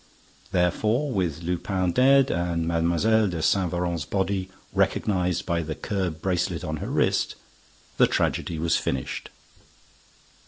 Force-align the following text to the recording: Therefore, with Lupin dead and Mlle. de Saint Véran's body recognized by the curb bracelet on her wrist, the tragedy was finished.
Therefore, 0.51 1.11
with 1.11 1.43
Lupin 1.43 1.91
dead 1.91 2.31
and 2.31 2.67
Mlle. 2.67 3.27
de 3.29 3.39
Saint 3.39 3.71
Véran's 3.71 4.03
body 4.03 4.49
recognized 4.73 5.45
by 5.45 5.61
the 5.61 5.75
curb 5.75 6.23
bracelet 6.23 6.63
on 6.63 6.77
her 6.77 6.89
wrist, 6.89 7.35
the 7.97 8.07
tragedy 8.07 8.57
was 8.57 8.77
finished. 8.77 9.29